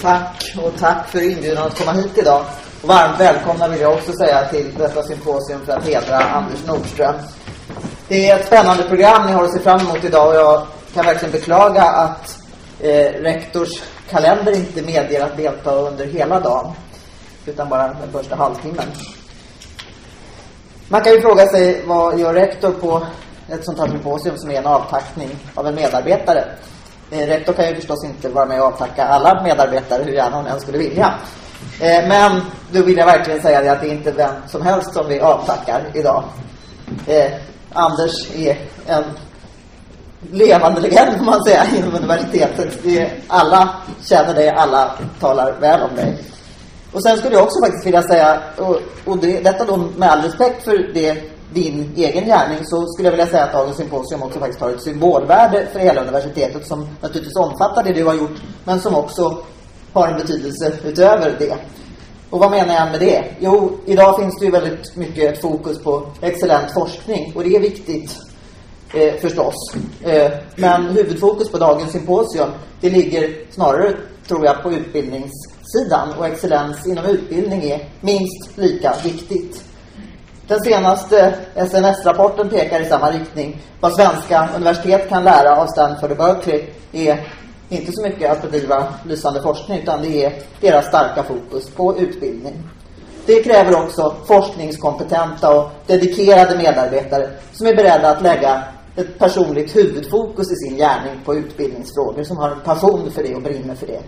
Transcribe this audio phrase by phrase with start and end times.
[0.00, 2.44] Tack och tack för inbjudan att komma hit idag.
[2.82, 7.14] Och varmt välkomna vill jag också säga till detta symposium för att hedra Anders Nordström.
[8.08, 11.06] Det är ett spännande program ni har att se fram emot idag och jag kan
[11.06, 12.38] verkligen beklaga att
[12.80, 16.72] eh, rektors kalender inte medger att delta under hela dagen
[17.46, 18.86] utan bara den första halvtimmen.
[20.88, 23.06] Man kan ju fråga sig vad gör rektor på
[23.48, 26.44] ett sånt här symposium som är en avtackning av en medarbetare.
[27.10, 30.46] Eh, Rektor kan ju förstås inte vara med och avtacka alla medarbetare hur gärna hon
[30.46, 31.14] än skulle vilja.
[31.80, 32.40] Eh, men
[32.70, 35.20] då vill jag verkligen säga det att det är inte vem som helst som vi
[35.20, 36.24] avtackar idag.
[37.06, 37.32] Eh,
[37.72, 39.04] Anders är en
[40.32, 42.82] levande legend kan man säga inom universitetet.
[42.82, 46.24] Det alla känner dig, alla talar väl om dig.
[46.92, 50.22] Och sen skulle jag också faktiskt vilja säga, och, och det, detta då med all
[50.22, 51.22] respekt för det,
[51.54, 54.82] din egen gärning, så skulle jag vilja säga att dagens symposium också faktiskt har ett
[54.82, 59.38] symbolvärde för hela universitetet som naturligtvis omfattar det du har gjort, men som också
[59.92, 61.56] har en betydelse utöver det.
[62.30, 63.24] Och vad menar jag med det?
[63.40, 67.60] Jo, idag finns det ju väldigt mycket ett fokus på excellent forskning och det är
[67.60, 68.16] viktigt
[68.94, 69.54] eh, förstås.
[70.02, 72.48] Eh, men huvudfokus på dagens symposium,
[72.80, 79.64] det ligger snarare, tror jag, på utbildningssidan och excellens inom utbildning är minst lika viktigt.
[80.48, 83.60] Den senaste SNS-rapporten pekar i samma riktning.
[83.80, 87.26] Vad svenska universitet kan lära av Stanford och Berkeley är
[87.68, 92.54] inte så mycket att bedriva lysande forskning utan det är deras starka fokus på utbildning.
[93.26, 98.62] Det kräver också forskningskompetenta och dedikerade medarbetare som är beredda att lägga
[98.96, 103.42] ett personligt huvudfokus i sin gärning på utbildningsfrågor, som har en passion för det och
[103.42, 104.00] brinner för det.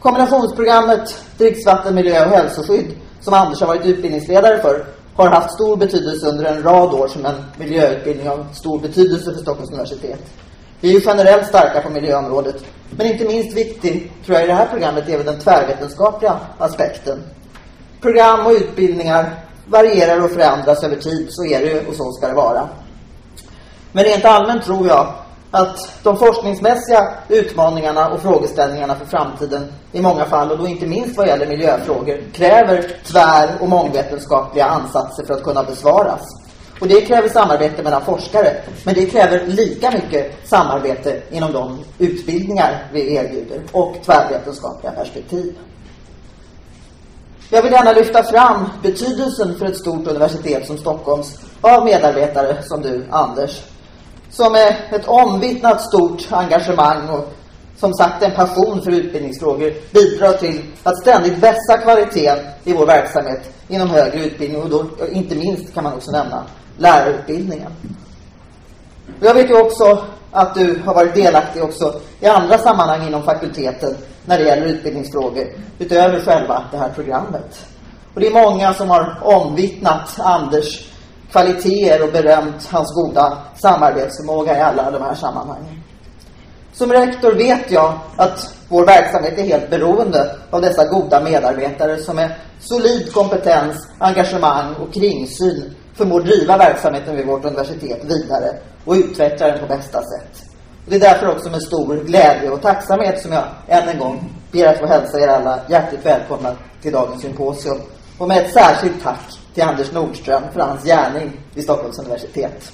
[0.00, 6.26] Kombinationsprogrammet Dricksvatten, miljö och hälsoskydd, som Anders har varit utbildningsledare för, har haft stor betydelse
[6.26, 10.20] under en rad år som en miljöutbildning av stor betydelse för Stockholms universitet.
[10.80, 14.54] Vi är ju generellt starka på miljöområdet, men inte minst viktig, tror jag, i det
[14.54, 17.22] här programmet är väl den tvärvetenskapliga aspekten.
[18.00, 19.34] Program och utbildningar
[19.66, 22.68] varierar och förändras över tid, så är det ju och så ska det vara.
[23.92, 25.14] Men rent allmänt tror jag
[25.54, 31.16] att de forskningsmässiga utmaningarna och frågeställningarna för framtiden i många fall, och då inte minst
[31.16, 36.20] vad gäller miljöfrågor, kräver tvär- och mångvetenskapliga ansatser för att kunna besvaras.
[36.80, 42.86] Och det kräver samarbete mellan forskare, men det kräver lika mycket samarbete inom de utbildningar
[42.92, 45.54] vi erbjuder och tvärvetenskapliga perspektiv.
[47.50, 52.82] Jag vill gärna lyfta fram betydelsen för ett stort universitet som Stockholms av medarbetare som
[52.82, 53.62] du, Anders,
[54.36, 57.32] som är ett omvittnat stort engagemang och
[57.76, 63.50] som sagt en passion för utbildningsfrågor bidrar till att ständigt vässa kvaliteten i vår verksamhet
[63.68, 66.42] inom högre utbildning och då inte minst kan man också nämna
[66.76, 67.72] lärarutbildningen.
[69.20, 73.96] Jag vet ju också att du har varit delaktig också i andra sammanhang inom fakulteten
[74.24, 75.46] när det gäller utbildningsfrågor
[75.78, 77.66] utöver själva det här programmet.
[78.14, 80.93] Och det är många som har omvittnat Anders
[81.34, 85.82] kvaliteter och berömt hans goda samarbetsförmåga i alla de här sammanhangen.
[86.72, 92.16] Som rektor vet jag att vår verksamhet är helt beroende av dessa goda medarbetare som
[92.16, 92.30] med
[92.60, 99.58] solid kompetens, engagemang och kringsyn förmår driva verksamheten vid vårt universitet vidare och utveckla den
[99.58, 100.44] på bästa sätt.
[100.84, 104.32] Och det är därför också med stor glädje och tacksamhet som jag än en gång
[104.52, 107.78] ber att få hälsa er alla hjärtligt välkomna till dagens symposium.
[108.18, 112.72] Och med ett särskilt tack till Anders Nordström för hans gärning vid Stockholms universitet.